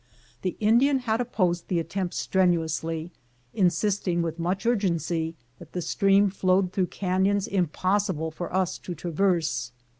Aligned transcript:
The 0.41 0.57
Indian 0.59 0.97
had 0.97 1.21
opposed 1.21 1.67
the 1.67 1.77
attempt 1.77 2.15
strenuously, 2.15 3.11
insisting 3.53 4.23
with 4.23 4.39
much 4.39 4.65
urgency 4.65 5.35
that 5.59 5.73
the 5.73 5.81
stream 5.83 6.31
flowed 6.31 6.73
through 6.73 6.87
canyons 6.87 7.45
impossible 7.45 8.31
for 8.31 8.51
us 8.51 8.79
to 8.79 8.95
traverse. 8.95 9.71